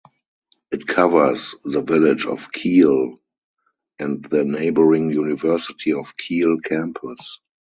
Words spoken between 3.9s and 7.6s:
and the neighbouring University of Keele campus.